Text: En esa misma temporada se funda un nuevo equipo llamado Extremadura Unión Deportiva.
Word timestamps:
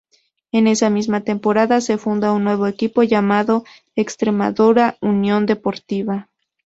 En 0.51 0.65
esa 0.65 0.89
misma 0.89 1.21
temporada 1.21 1.79
se 1.79 1.99
funda 1.99 2.31
un 2.31 2.43
nuevo 2.43 2.65
equipo 2.65 3.03
llamado 3.03 3.63
Extremadura 3.95 4.97
Unión 4.99 5.45
Deportiva. 5.45 6.27